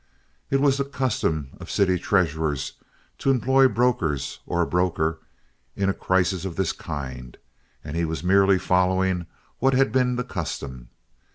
[0.49, 2.73] It was the custom of city treasurers
[3.19, 5.19] to employ brokers, or a broker,
[5.75, 7.37] in a crisis of this kind,
[7.83, 9.27] and he was merely following
[9.59, 10.89] what had been the custom.